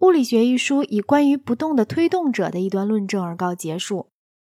[0.00, 4.08] 物理学一书以关于不动的推动者的一段论证而告结束。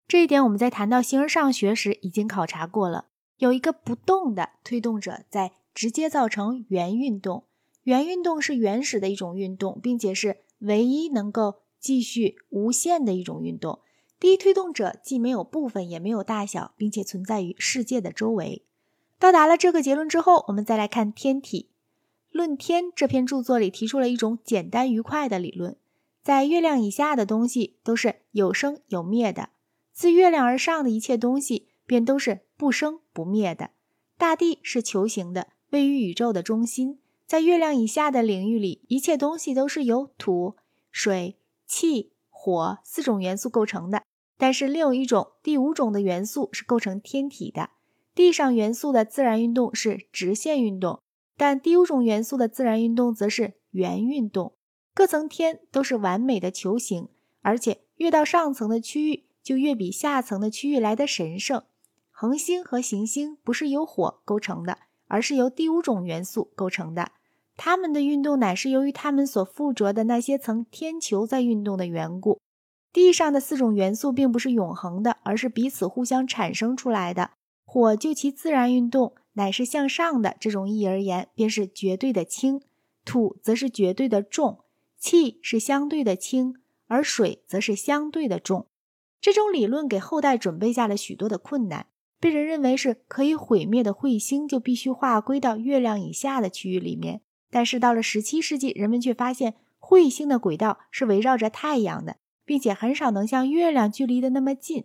[0.07, 3.07] 这一点我们在谈到形而上学时已经考察过了。
[3.39, 7.45] 有一个不动的推动者在直接造成圆运动，
[7.85, 13.79] 圆运动是原始的一种运动，并且是唯一能够继续无限的一种运动。
[14.19, 18.67] 第一推动者既没有部分，也没有大小，并且存在于世界的周围。
[19.19, 21.71] 到达了这个结论之后，我们再来看天体。
[22.31, 25.77] 《论天》这篇著作里提出了一种简单愉快的理论：
[26.23, 29.51] 在月亮以下的东西都是有生有灭的，
[29.93, 33.71] 自月亮而上的一切东西便都是不生不灭的。
[34.17, 36.99] 大地是球形的，位于宇宙的中心。
[37.27, 40.57] 在月亮以下的领域里，一切东西都是由土、
[40.91, 44.03] 水、气、火四种元素构成的。
[44.37, 47.71] 但是另有一种第五种的元素是构成天体的。
[48.15, 51.01] 地上元素的自然运动是直线运动。
[51.41, 54.53] 但第五种元素的自然运动则是圆运动。
[54.93, 57.09] 各层天都是完美的球形，
[57.41, 61.63] 而且越到上层的区域，就越比下层的区域来的神圣。
[62.11, 67.13] 恒星和行星不是由火构成的，而是由第五种元素构成的。
[67.57, 72.39] 它们的运动乃是由于它们所附着的那些层天球在运动的缘故。
[72.93, 77.31] 地上的四种元素并不是永恒的，而是彼此互相产生出来的。
[77.65, 79.15] 火就其自然运动。
[79.41, 82.61] 乃是向上的这种意义而言，便是绝对的轻；
[83.07, 84.65] 土则是绝对的重，
[84.99, 86.57] 气是相对的轻，
[86.89, 88.67] 而水则是相对的重。
[89.19, 91.87] 这种理论给后代准备下了许多的困难。
[92.21, 97.23] 被人认为是可以毁灭的彗星，就必须划归到月亮以下的区域里面。
[97.51, 104.85] 但是到了十七世纪，人们却发现彗星的轨道是围绕着太阳的，并且很少能像月亮距离的那么近。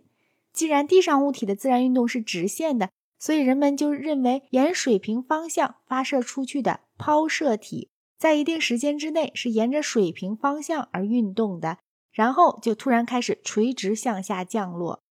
[0.53, 11.79] 既然地上物体的自然运动是直线的，所以人们就认为，沿水平方向发射出去的抛射体，在一定时间之内是沿着水平方向而运动的，
[12.11, 15.01] 然后就突然开始垂直向下降落。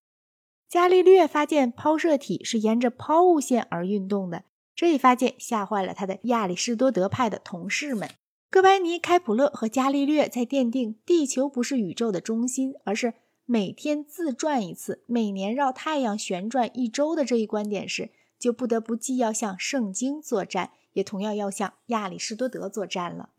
[0.69, 4.45] 伽利略发现抛射体是沿着抛物线而运动的，
[4.75, 8.11] 这一发现吓坏了他的亚里士多德派的同事们。
[8.51, 13.15] 哥白尼、开普勒和伽利略在奠定地球不是宇宙的中心，而是。
[13.47, 23.31] 每天自转一次，每年绕太阳旋转一周的这一观点时，就不得不既要向圣经作战，也同样要向亚里士多德作战了。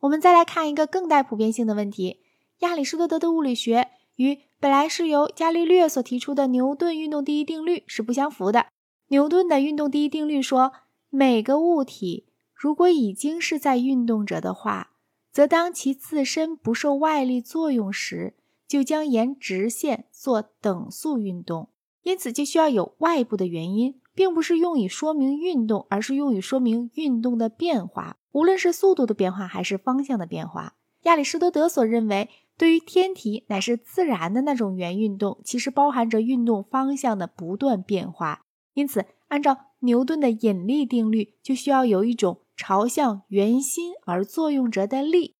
[0.00, 2.20] 我们再来看一个更带普遍性的问题：
[2.60, 8.66] 亚里士多德的物理学与本来是由伽利略所提出的牛顿运动第一定律是不相符的。
[9.08, 10.72] 牛顿的运动第一定律说，
[11.10, 14.92] 每个物体如果已经是在运动着的话，
[15.30, 18.34] 则当其自身不受外力作用时，
[18.68, 21.68] 就将沿直线做等速运动，
[22.02, 30.74] 因此就需要有外部的原因，并不是用以说明运动，而是用于说明运动的变化，无论是速度的变化还是方向的变化。
[31.02, 32.28] 亚里士多德所认为，
[32.58, 38.42] 对于天体乃是自然的那种圆运动，其实包含着运动方向的不断变化。
[38.74, 45.36] 因此，按照牛顿的引力定律，就需要有一种朝向圆心而作用着的力。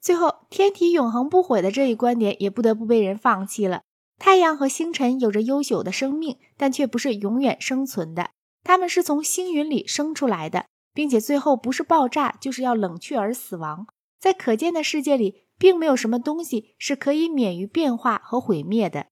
[0.00, 3.82] 最后，天体永恒不毁的这一观点也不得不被人放弃了。
[4.18, 8.30] 太阳和星辰有着悠久的生命，但却不是永远生存的。
[8.64, 13.86] 它们是从星云里生出来的，并且最后不是爆炸，就是要冷却而死亡。
[14.18, 19.06] 在可见的世界里，并没有什么东西是可以免于变化和毁灭的。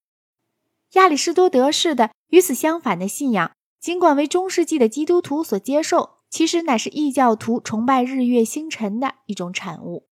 [0.93, 10.08] 亚里士多德式的与此相反的信仰，尽管为中世纪的基督徒所接受，其实乃是异教徒崇拜日月星辰的一种产物。